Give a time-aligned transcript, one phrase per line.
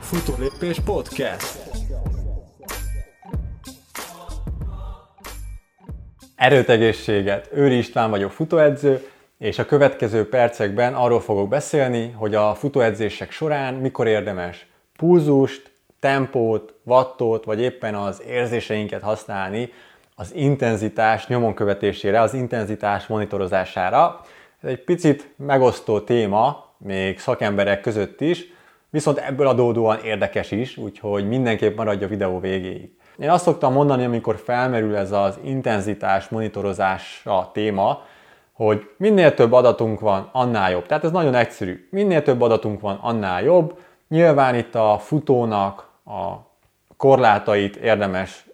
[0.00, 1.58] Futólépés Podcast.
[6.36, 7.48] Erőtegészséget!
[7.52, 9.08] Őri István vagyok futóedző,
[9.38, 15.70] és a következő percekben arról fogok beszélni, hogy a futóedzések során mikor érdemes púzust,
[16.00, 19.72] tempót, wattot, vagy éppen az érzéseinket használni
[20.14, 24.20] az intenzitás nyomon követésére, az intenzitás monitorozására.
[24.62, 28.44] Ez egy picit megosztó téma, még szakemberek között is,
[28.90, 32.90] viszont ebből adódóan érdekes is, úgyhogy mindenképp maradj a videó végéig.
[33.18, 38.02] Én azt szoktam mondani, amikor felmerül ez az intenzitás monitorozása téma,
[38.52, 40.86] hogy minél több adatunk van, annál jobb.
[40.86, 41.88] Tehát ez nagyon egyszerű.
[41.90, 43.78] Minél több adatunk van, annál jobb.
[44.08, 46.34] Nyilván itt a futónak a
[46.96, 48.46] korlátait érdemes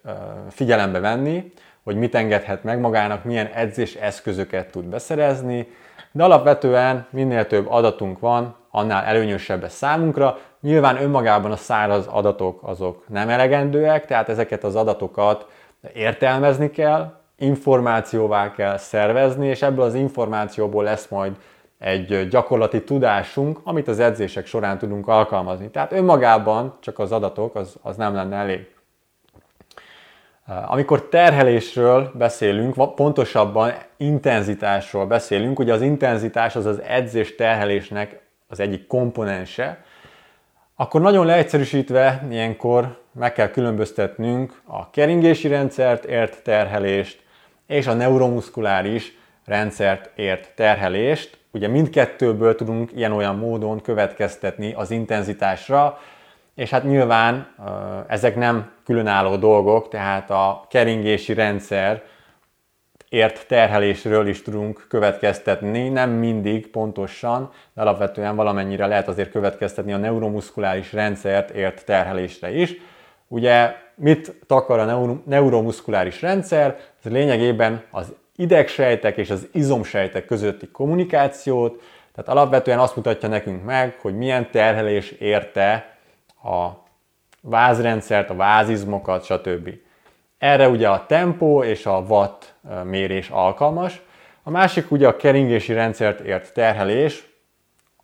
[0.51, 5.69] figyelembe venni, hogy mit engedhet meg magának, milyen edzés eszközöket tud beszerezni,
[6.17, 10.39] de alapvetően minél több adatunk van, annál előnyösebb ez számunkra.
[10.61, 15.47] Nyilván önmagában a száraz adatok azok nem elegendőek, tehát ezeket az adatokat
[15.95, 21.33] értelmezni kell, információvá kell szervezni, és ebből az információból lesz majd
[21.79, 25.71] egy gyakorlati tudásunk, amit az edzések során tudunk alkalmazni.
[25.71, 28.74] Tehát önmagában csak az adatok, az, az nem lenne elég.
[30.47, 38.87] Amikor terhelésről beszélünk, pontosabban intenzitásról beszélünk, ugye az intenzitás az az edzés terhelésnek az egyik
[38.87, 39.85] komponense,
[40.77, 47.23] akkor nagyon leegyszerűsítve ilyenkor meg kell különböztetnünk a keringési rendszert ért terhelést
[47.67, 51.39] és a neuromuszkuláris rendszert ért terhelést.
[51.51, 55.99] Ugye mindkettőből tudunk ilyen-olyan módon következtetni az intenzitásra,
[56.55, 57.55] és hát nyilván
[58.09, 62.03] ezek nem különálló dolgok, tehát a keringési rendszer
[63.09, 69.97] ért terhelésről is tudunk következtetni, nem mindig pontosan, de alapvetően valamennyire lehet azért következtetni a
[69.97, 72.75] neuromuszkuláris rendszert ért terhelésre is.
[73.29, 76.77] Ugye mit takar a neuromuszkuláris rendszer?
[77.05, 81.83] Ez lényegében az idegsejtek és az izomsejtek közötti kommunikációt,
[82.15, 85.94] tehát alapvetően azt mutatja nekünk meg, hogy milyen terhelés érte
[86.45, 86.83] a
[87.41, 89.71] vázrendszert, a vázizmokat, stb.
[90.39, 94.03] Erre ugye a tempó és a watt mérés alkalmas.
[94.43, 97.29] A másik ugye a keringési rendszert ért terhelés,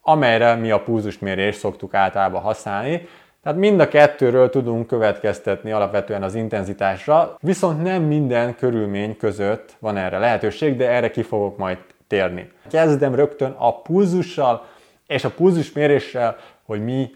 [0.01, 3.09] amelyre mi a pulzusmérést szoktuk általában használni.
[3.43, 9.97] Tehát mind a kettőről tudunk következtetni alapvetően az intenzitásra, viszont nem minden körülmény között van
[9.97, 12.51] erre lehetőség, de erre ki fogok majd térni.
[12.71, 14.67] Kezdem rögtön a pulzussal
[15.07, 17.11] és a pulzusméréssel, hogy mi,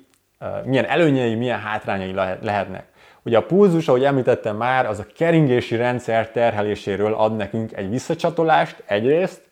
[0.65, 2.85] milyen előnyei, milyen hátrányai lehetnek.
[3.23, 8.83] Ugye a pulzus, ahogy említettem már, az a keringési rendszer terheléséről ad nekünk egy visszacsatolást
[8.87, 9.43] egyrészt,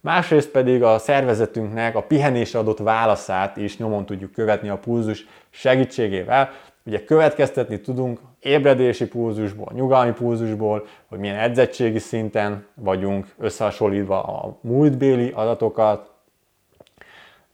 [0.00, 6.50] másrészt pedig a szervezetünknek a pihenésre adott válaszát is nyomon tudjuk követni a pulzus segítségével.
[6.84, 15.32] Ugye következtetni tudunk ébredési pulzusból, nyugalmi pulzusból, hogy milyen edzettségi szinten vagyunk összehasonlítva a múltbéli
[15.34, 16.11] adatokat.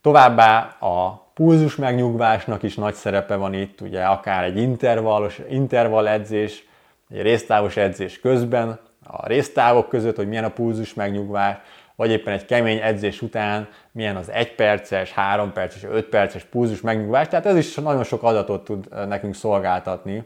[0.01, 6.67] Továbbá a pulzus megnyugvásnak is nagy szerepe van itt, ugye akár egy intervallos, intervall edzés,
[7.11, 11.57] egy résztávos edzés közben, a résztávok között, hogy milyen a pulzus megnyugvás,
[11.97, 16.81] vagy éppen egy kemény edzés után milyen az 1 perces, 3 perces, 5 perces pulzus
[16.81, 17.29] megnyugvás.
[17.29, 20.25] Tehát ez is nagyon sok adatot tud nekünk szolgáltatni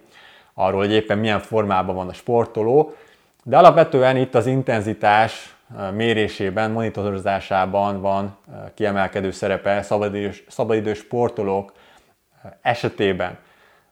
[0.54, 2.94] arról, hogy éppen milyen formában van a sportoló.
[3.44, 5.54] De alapvetően itt az intenzitás
[5.94, 8.36] mérésében, monitorozásában van
[8.74, 11.72] kiemelkedő szerepe szabadidős, szabadidős sportolók
[12.60, 13.38] esetében.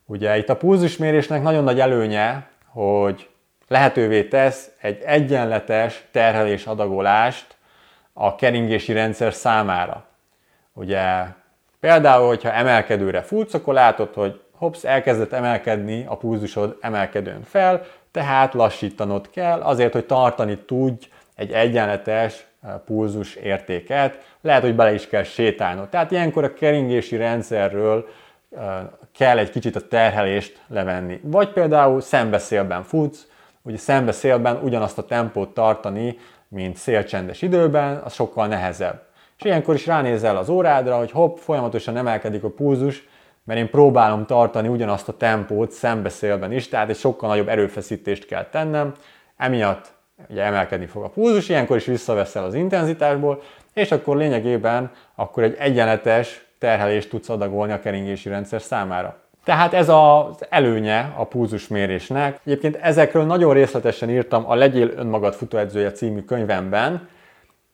[0.06, 3.28] Ugye itt a pulzusmérésnek nagyon nagy előnye, hogy
[3.68, 7.56] lehetővé tesz egy egyenletes terhelés adagolást
[8.12, 10.04] a keringési rendszer számára.
[10.72, 11.24] Ugye
[11.80, 18.54] például, hogyha emelkedőre futsz, akkor látod, hogy hops, elkezdett emelkedni a pulzusod emelkedőn fel, tehát
[18.54, 21.08] lassítanod kell azért, hogy tartani tudj
[21.40, 25.88] egy egyenletes eh, pulzus értéket, lehet, hogy bele is kell sétálnod.
[25.88, 28.08] Tehát ilyenkor a keringési rendszerről
[28.56, 28.64] eh,
[29.14, 31.20] kell egy kicsit a terhelést levenni.
[31.22, 33.26] Vagy például szembeszélben futsz,
[33.62, 36.18] ugye szembeszélben ugyanazt a tempót tartani,
[36.48, 39.02] mint szélcsendes időben, az sokkal nehezebb.
[39.38, 43.08] És ilyenkor is ránézel az órádra, hogy hopp, folyamatosan emelkedik a pulzus,
[43.44, 48.44] mert én próbálom tartani ugyanazt a tempót szembeszélben is, tehát egy sokkal nagyobb erőfeszítést kell
[48.44, 48.94] tennem,
[49.36, 55.42] emiatt ugye emelkedni fog a pulzus, ilyenkor is visszaveszel az intenzitásból, és akkor lényegében akkor
[55.42, 59.16] egy egyenletes terhelést tudsz adagolni a keringési rendszer számára.
[59.44, 62.40] Tehát ez az előnye a pulzusmérésnek.
[62.44, 67.08] Egyébként ezekről nagyon részletesen írtam a Legyél önmagad futóedzője című könyvemben,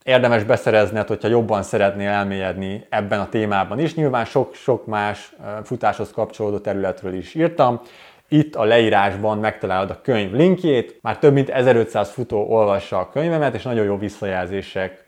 [0.07, 3.95] érdemes beszerezned, hogyha jobban szeretnél elmélyedni ebben a témában is.
[3.95, 5.33] Nyilván sok-sok más
[5.65, 7.81] futáshoz kapcsolódó területről is írtam.
[8.29, 10.99] Itt a leírásban megtalálod a könyv linkjét.
[11.03, 15.05] Már több mint 1500 futó olvassa a könyvemet, és nagyon jó visszajelzések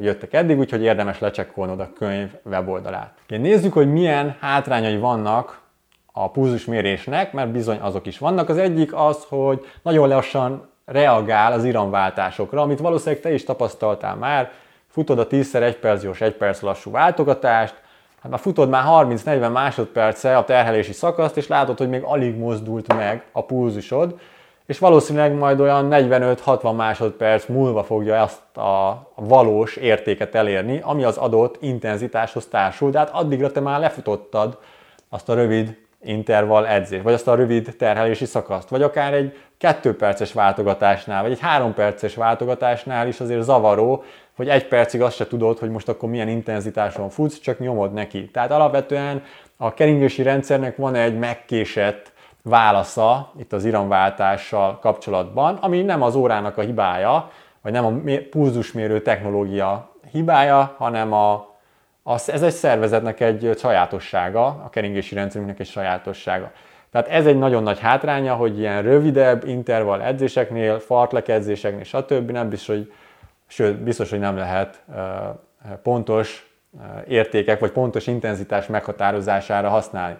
[0.00, 3.14] jöttek eddig, úgyhogy érdemes lecsekkolnod a könyv weboldalát.
[3.28, 5.60] Nézzük, hogy milyen hátrányai vannak
[6.12, 8.48] a pulzusmérésnek, mert bizony azok is vannak.
[8.48, 14.50] Az egyik az, hogy nagyon lassan reagál az iramváltásokra, amit valószínűleg te is tapasztaltál már,
[14.86, 17.81] futod a 10x1 perc gyors, 1 perc lassú váltogatást,
[18.22, 22.94] hát már futod már 30-40 másodperce a terhelési szakaszt, és látod, hogy még alig mozdult
[22.94, 24.18] meg a pulzusod,
[24.66, 31.16] és valószínűleg majd olyan 45-60 másodperc múlva fogja ezt a valós értéket elérni, ami az
[31.16, 34.58] adott intenzitáshoz társul, de hát addigra te már lefutottad
[35.08, 39.96] azt a rövid intervall edzés, vagy azt a rövid terhelési szakaszt, vagy akár egy kettő
[39.96, 44.04] perces váltogatásnál, vagy egy három perces váltogatásnál is azért zavaró,
[44.36, 48.30] hogy egy percig azt se tudod, hogy most akkor milyen intenzitáson futsz, csak nyomod neki.
[48.30, 49.22] Tehát alapvetően
[49.56, 52.12] a keringési rendszernek van egy megkésett
[52.42, 57.30] válasza itt az iramváltással kapcsolatban, ami nem az órának a hibája,
[57.62, 57.92] vagy nem a
[58.30, 61.50] pulzusmérő technológia hibája, hanem a
[62.02, 66.52] az, ez egy szervezetnek egy sajátossága, a keringési rendszerünknek egy sajátossága.
[66.90, 72.30] Tehát ez egy nagyon nagy hátránya, hogy ilyen rövidebb intervall edzéseknél, fartlek edzéseknél, stb.
[72.30, 72.92] nem biztos, hogy,
[73.52, 74.84] sőt, biztos, hogy nem lehet
[75.82, 76.50] pontos
[77.08, 80.16] értékek vagy pontos intenzitás meghatározására használni.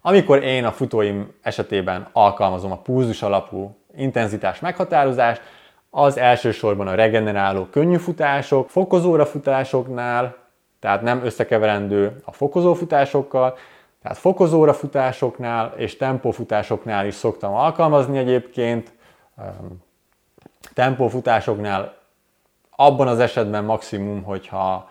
[0.00, 5.42] Amikor én a futóim esetében alkalmazom a pulzus alapú intenzitás meghatározást,
[5.90, 10.36] az elsősorban a regeneráló könnyű futások, fokozóra futásoknál,
[10.80, 13.56] tehát nem összekeverendő a fokozófutásokkal,
[14.02, 18.92] tehát fokozóra futásoknál és tempófutásoknál is szoktam alkalmazni egyébként.
[20.74, 22.02] Tempófutásoknál
[22.76, 24.88] abban az esetben maximum, hogyha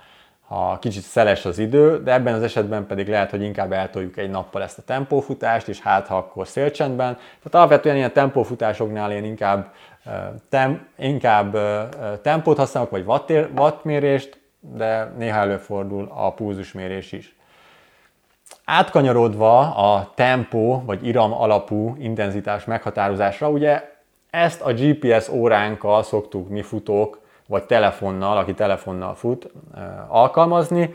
[0.47, 4.29] ha kicsit szeles az idő, de ebben az esetben pedig lehet, hogy inkább eltoljuk egy
[4.29, 7.13] nappal ezt a tempófutást, és hát ha akkor szélcsendben.
[7.13, 9.73] Tehát alapvetően ilyen tempófutásoknál én inkább,
[10.49, 11.57] tem, inkább
[12.21, 13.05] tempót használok, vagy
[13.55, 17.35] wattmérést, de néha előfordul a pulzusmérés is.
[18.65, 23.91] Átkanyarodva a tempó vagy iram alapú intenzitás meghatározásra, ugye
[24.29, 27.21] ezt a GPS óránkkal szoktuk mi futók,
[27.53, 29.51] vagy telefonnal, aki telefonnal fut,
[30.07, 30.93] alkalmazni.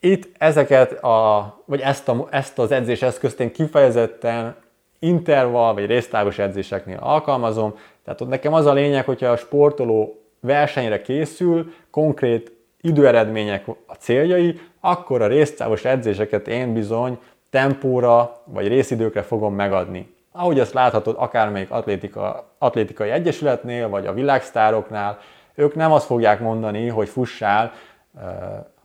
[0.00, 4.56] Itt ezeket a, vagy ezt, a, ezt az edzéseszközt én kifejezetten
[4.98, 7.74] intervall vagy résztávos edzéseknél alkalmazom.
[8.04, 14.60] Tehát ott nekem az a lényeg, hogyha a sportoló versenyre készül, konkrét időeredmények a céljai,
[14.80, 17.18] akkor a résztávos edzéseket én bizony
[17.50, 20.14] tempóra vagy részidőkre fogom megadni.
[20.32, 25.18] Ahogy ezt láthatod akármelyik atlétika, atlétikai egyesületnél, vagy a világsztároknál,
[25.56, 27.72] ők nem azt fogják mondani, hogy fussál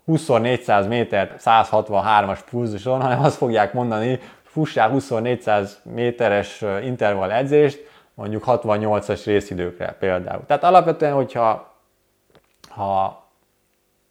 [0.06, 9.22] 2400 métert 163-as pulzuson, hanem azt fogják mondani, fussál 2400 méteres intervall edzést, mondjuk 68-as
[9.26, 10.44] részidőkre például.
[10.48, 11.76] Tehát alapvetően, hogyha
[12.70, 13.26] ha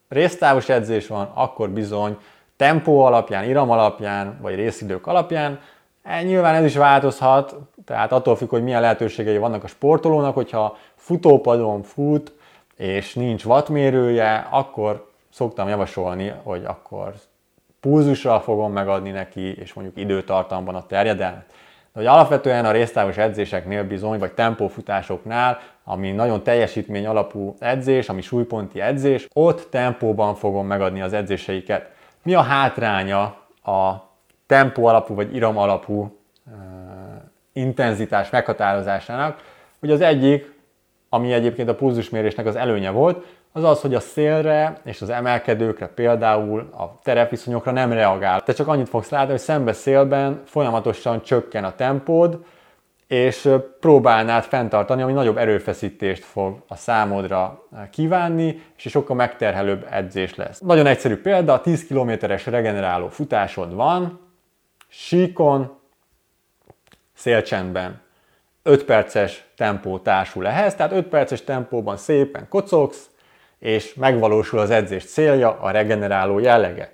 [0.09, 2.19] résztávos edzés van, akkor bizony
[2.57, 5.61] tempó alapján, iram alapján, vagy részidők alapján.
[6.03, 10.77] E, nyilván ez is változhat, tehát attól függ, hogy milyen lehetőségei vannak a sportolónak, hogyha
[10.95, 12.33] futópadon fut,
[12.81, 17.15] és nincs wattmérője, akkor szoktam javasolni, hogy akkor
[17.81, 21.45] pulzusra fogom megadni neki, és mondjuk időtartamban a terjedelmet.
[21.93, 28.21] De hogy alapvetően a résztávos edzéseknél bizony, vagy tempófutásoknál ami nagyon teljesítmény alapú edzés, ami
[28.21, 31.91] súlyponti edzés, ott tempóban fogom megadni az edzéseiket.
[32.23, 33.23] Mi a hátránya
[33.65, 34.09] a
[34.47, 36.55] tempó alapú vagy iram alapú uh,
[37.53, 39.43] intenzitás meghatározásának?
[39.81, 40.60] Ugye az egyik,
[41.13, 45.87] ami egyébként a pulzusmérésnek az előnye volt, az az, hogy a szélre és az emelkedőkre
[45.87, 48.43] például a terepviszonyokra nem reagál.
[48.43, 52.45] Te csak annyit fogsz látni, hogy szembe szélben folyamatosan csökken a tempód,
[53.07, 53.49] és
[53.81, 60.61] próbálnád fenntartani, ami nagyobb erőfeszítést fog a számodra kívánni, és sokkal megterhelőbb edzés lesz.
[60.61, 64.21] Nagyon egyszerű példa, 10 kilométeres regeneráló futásod van,
[64.89, 65.79] síkon,
[67.15, 68.01] szélcsendben.
[68.63, 73.11] 5 perces tempó társul ehhez, tehát 5 perces tempóban szépen kocogsz,
[73.59, 76.93] és megvalósul az edzés célja, a regeneráló jellege.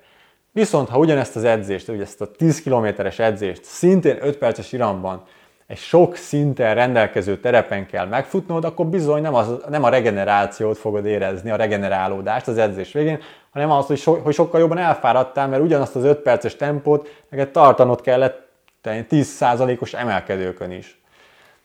[0.52, 5.22] Viszont ha ugyanezt az edzést, ugye ezt a 10 kilométeres edzést szintén 5 perces iramban
[5.66, 11.06] egy sok szinten rendelkező terepen kell megfutnod, akkor bizony nem, az, nem a regenerációt fogod
[11.06, 13.20] érezni, a regenerálódást az edzés végén,
[13.50, 17.50] hanem az, hogy, so, hogy sokkal jobban elfáradtál, mert ugyanazt az 5 perces tempót neked
[17.50, 18.48] tartanod kellett
[18.84, 21.00] 10%-os emelkedőkön is.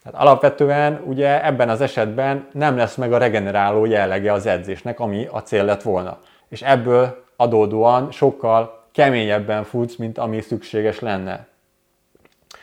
[0.04, 5.28] Tehát alapvetően ugye ebben az esetben nem lesz meg a regeneráló jellege az edzésnek, ami
[5.32, 6.18] a cél lett volna.
[6.50, 11.48] És ebből adódóan sokkal keményebben futsz, mint ami szükséges lenne.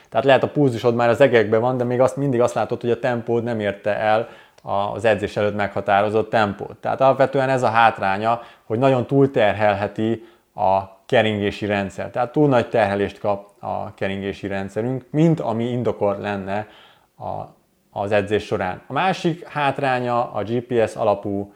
[0.08, 2.90] Tehát lehet a pulzusod már az egekben van, de még azt mindig azt látod, hogy
[2.90, 4.28] a tempód nem érte el
[4.62, 6.76] az edzés előtt meghatározott tempót.
[6.76, 12.10] Tehát alapvetően ez a hátránya, hogy nagyon túlterhelheti a keringési rendszer.
[12.10, 16.66] Tehát túl nagy terhelést kap a keringési rendszerünk, mint ami indokor lenne
[17.18, 17.56] a,
[17.90, 18.82] az edzés során.
[18.86, 21.52] A másik hátránya a GPS alapú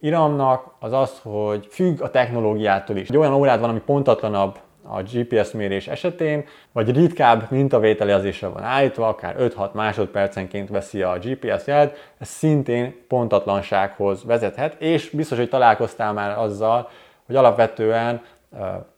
[0.00, 3.08] iramnak az az, hogy függ a technológiától is.
[3.08, 9.08] Egy olyan órád van, ami pontatlanabb a GPS mérés esetén, vagy ritkább mintavételezésre van állítva,
[9.08, 16.12] akár 5-6 másodpercenként veszi a GPS jelet, ez szintén pontatlansághoz vezethet, és biztos, hogy találkoztál
[16.12, 16.88] már azzal,
[17.26, 18.22] hogy alapvetően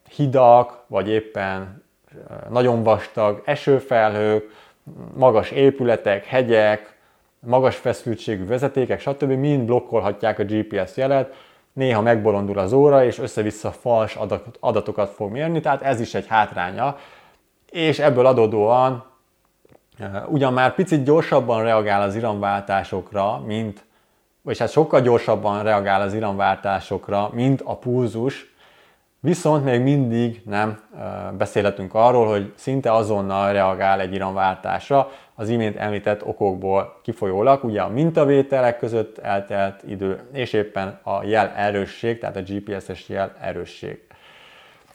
[0.08, 1.84] hidak, vagy éppen
[2.48, 4.50] nagyon vastag esőfelhők,
[5.14, 6.96] magas épületek, hegyek,
[7.38, 9.30] magas feszültségű vezetékek, stb.
[9.30, 11.34] mind blokkolhatják a GPS jelet,
[11.72, 14.18] néha megbolondul az óra, és össze-vissza fals
[14.60, 16.98] adatokat fog mérni, tehát ez is egy hátránya,
[17.70, 19.04] és ebből adódóan
[20.26, 23.84] ugyan már picit gyorsabban reagál az iramváltásokra, mint,
[24.42, 28.54] vagy hát sokkal gyorsabban reagál az iramváltásokra, mint a pulzus,
[29.20, 30.80] Viszont még mindig nem
[31.38, 37.88] beszélhetünk arról, hogy szinte azonnal reagál egy iramváltásra, az imént említett okokból kifolyólag, ugye a
[37.88, 44.00] mintavételek között eltelt idő, és éppen a jel erősség, tehát a GPS-es jel erősség.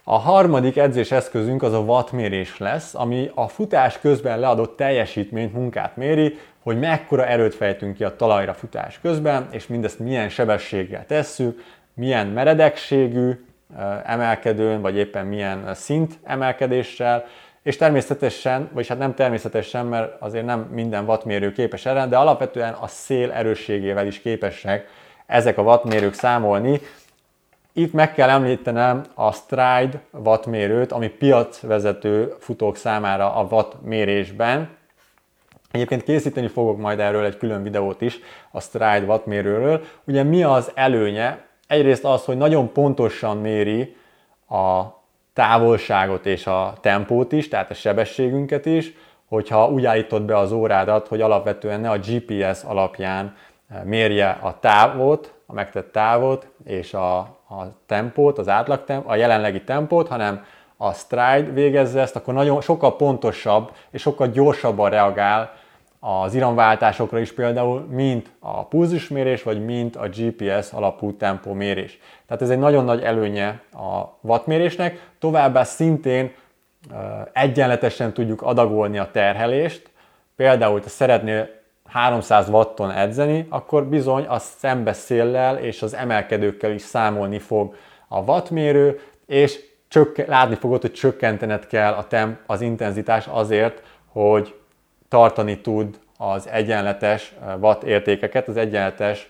[0.03, 5.97] A harmadik edzés eszközünk az a wattmérés lesz, ami a futás közben leadott teljesítményt, munkát
[5.97, 11.63] méri, hogy mekkora erőt fejtünk ki a talajra futás közben, és mindezt milyen sebességgel tesszük,
[11.93, 13.45] milyen meredekségű,
[14.05, 17.25] emelkedőn, vagy éppen milyen szint emelkedéssel,
[17.63, 22.73] és természetesen, vagyis hát nem természetesen, mert azért nem minden wattmérő képes erre, de alapvetően
[22.73, 24.87] a szél erősségével is képesek
[25.25, 26.81] ezek a wattmérők számolni.
[27.73, 34.69] Itt meg kell említenem a Stride wattmérőt, ami piacvezető futók számára a wattmérésben.
[35.71, 38.19] Egyébként készíteni fogok majd erről egy külön videót is,
[38.51, 39.83] a Stride wattmérőről.
[40.03, 43.95] Ugye mi az előnye egyrészt az, hogy nagyon pontosan méri
[44.49, 44.81] a
[45.33, 48.93] távolságot és a tempót is, tehát a sebességünket is,
[49.29, 53.35] hogyha úgy állítod be az órádat, hogy alapvetően ne a GPS alapján
[53.69, 57.17] eh, mérje a távot, a megtett távot és a,
[57.49, 60.45] a tempót, az átlag temp, a jelenlegi tempót, hanem
[60.77, 65.53] a stride végezze ezt, akkor nagyon sokkal pontosabb és sokkal gyorsabban reagál
[66.03, 72.00] az iramváltásokra is például, mint a pulzusmérés, vagy mint a GPS alapú tempómérés.
[72.25, 76.34] Tehát ez egy nagyon nagy előnye a wattmérésnek, továbbá szintén
[77.34, 79.89] egyenletesen tudjuk adagolni a terhelést,
[80.36, 81.50] például, ha szeretnél
[81.88, 87.75] 300 watton edzeni, akkor bizony a szembeszéllel és az emelkedőkkel is számolni fog
[88.08, 94.55] a wattmérő, és csökken, látni fogod, hogy csökkentened kell a temp, az intenzitás azért, hogy
[95.11, 99.29] tartani tud az egyenletes eh, watt értékeket, az egyenletes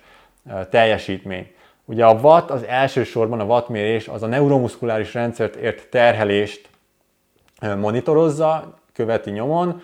[0.49, 1.47] eh, teljesítményt.
[1.85, 6.69] Ugye a watt az elsősorban a wattmérés az a neuromuszkuláris rendszert ért terhelést
[7.59, 9.81] eh, monitorozza, követi nyomon.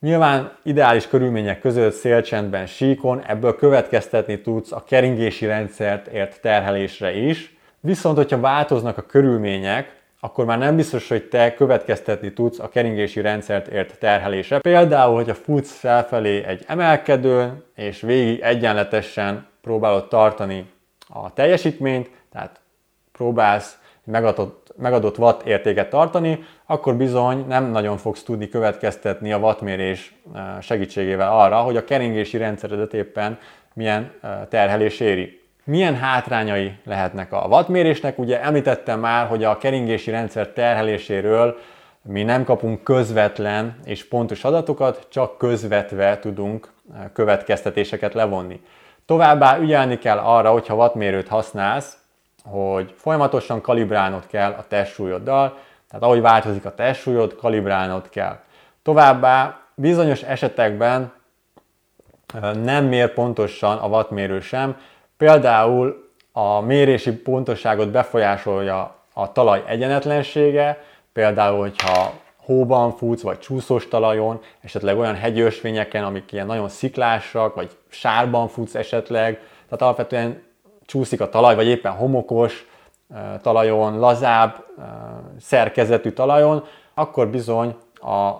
[0.00, 7.56] Nyilván ideális körülmények között szélcsendben, síkon ebből következtetni tudsz a keringési rendszert ért terhelésre is.
[7.80, 13.20] Viszont, hogyha változnak a körülmények, akkor már nem biztos, hogy te következtetni tudsz a keringési
[13.20, 14.58] rendszert ért terhelésre.
[14.58, 20.70] Például, hogyha futsz felfelé egy emelkedőn, és végig egyenletesen próbálod tartani
[21.08, 22.60] a teljesítményt, tehát
[23.12, 30.14] próbálsz megadott, megadott watt értéket tartani, akkor bizony nem nagyon fogsz tudni következtetni a wattmérés
[30.34, 33.38] eh, segítségével arra, hogy a keringési rendszeredet éppen
[33.74, 35.39] milyen eh, terhelés éri.
[35.70, 38.18] Milyen hátrányai lehetnek a wattmérésnek?
[38.18, 41.58] Ugye említettem már, hogy a keringési rendszer terheléséről
[42.02, 48.60] mi nem kapunk közvetlen és pontos adatokat, csak közvetve tudunk eh, következtetéseket levonni.
[49.06, 51.96] Továbbá ügyelni kell arra, hogyha wattmérőt használsz,
[52.44, 55.58] hogy folyamatosan kalibrálnod kell a testsúlyoddal,
[55.88, 58.38] tehát ahogy változik a testsúlyod, kalibrálnod kell.
[58.82, 61.12] Továbbá bizonyos esetekben
[62.34, 64.76] eh, nem mér pontosan a wattmérő sem,
[65.20, 74.40] Például a mérési pontosságot befolyásolja a talaj egyenetlensége, például, hogyha hóban futsz, vagy csúszós talajon,
[74.60, 80.42] esetleg olyan hegyősvényeken, amik ilyen nagyon sziklásak, vagy sárban futsz esetleg, tehát alapvetően
[80.86, 82.66] csúszik a talaj, vagy éppen homokos
[83.42, 84.64] talajon, lazább
[85.40, 88.30] szerkezetű talajon, akkor bizony a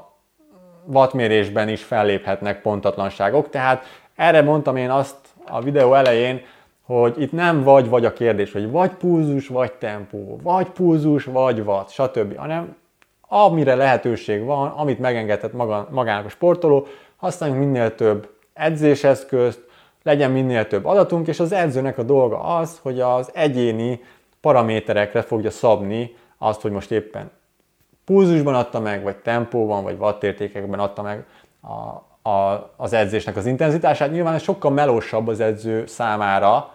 [0.86, 3.84] wattmérésben is felléphetnek pontatlanságok, tehát
[4.16, 6.42] erre mondtam én azt a videó elején,
[6.98, 11.90] hogy itt nem vagy-vagy a kérdés, hogy vagy pulzus, vagy tempó, vagy pulzus, vagy watt,
[11.90, 12.76] stb., hanem
[13.28, 19.60] amire lehetőség van, amit megengedhet maga, magának a sportoló, használjunk minél több edzéseszközt,
[20.02, 24.00] legyen minél több adatunk, és az edzőnek a dolga az, hogy az egyéni
[24.40, 27.30] paraméterekre fogja szabni azt, hogy most éppen
[28.04, 31.24] pulzusban adta meg, vagy tempóban, vagy wattértékekben adta meg
[31.60, 34.10] a, a, az edzésnek az intenzitását.
[34.10, 36.72] Nyilván ez sokkal melósabb az edző számára,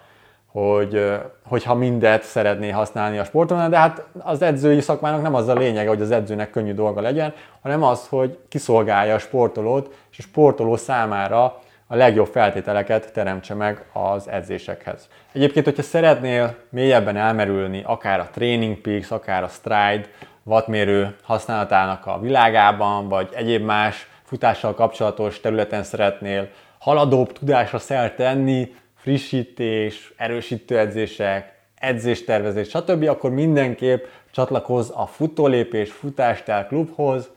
[0.56, 1.12] hogy,
[1.48, 5.90] hogyha mindet szeretné használni a sporton, de hát az edzői szakmának nem az a lényege,
[5.90, 10.76] hogy az edzőnek könnyű dolga legyen, hanem az, hogy kiszolgálja a sportolót, és a sportoló
[10.76, 11.44] számára
[11.88, 15.08] a legjobb feltételeket teremtse meg az edzésekhez.
[15.32, 20.06] Egyébként, hogyha szeretnél mélyebben elmerülni akár a Training Peaks, akár a Stride
[20.44, 26.48] wattmérő használatának a világában, vagy egyéb más futással kapcsolatos területen szeretnél
[26.80, 36.68] haladóbb tudásra szert tenni, frissítés, erősítő edzések, edzéstervezés, stb., akkor mindenképp csatlakozz a futólépés futástel
[36.68, 37.30] klubhoz,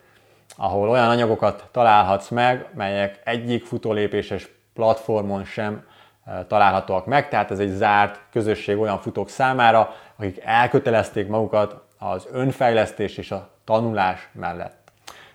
[0.56, 5.84] ahol olyan anyagokat találhatsz meg, melyek egyik futólépéses platformon sem
[6.24, 12.28] e, találhatóak meg, tehát ez egy zárt közösség olyan futók számára, akik elkötelezték magukat az
[12.32, 14.76] önfejlesztés és a tanulás mellett.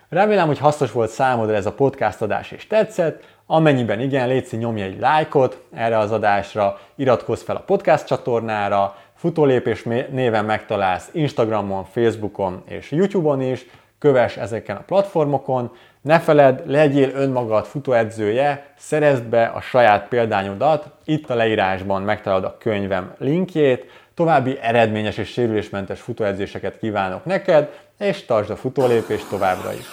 [0.08, 3.33] Remélem, hogy hasznos volt számodra ez a podcast adás és tetszett.
[3.46, 9.82] Amennyiben igen, légy nyomj egy lájkot erre az adásra, iratkozz fel a podcast csatornára, futólépés
[10.10, 13.66] néven megtalálsz Instagramon, Facebookon és YouTube-on is,
[13.98, 21.30] kövess ezeken a platformokon, ne feledd, legyél önmagad futóedzője, szerezd be a saját példányodat, itt
[21.30, 23.84] a leírásban megtalálod a könyvem linkjét,
[24.14, 29.86] további eredményes és sérülésmentes futóedzéseket kívánok neked, és tartsd a futólépést továbbra is!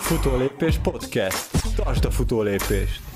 [0.00, 1.61] Futólépés Podcast.
[1.74, 3.11] Tartsd a futólépést!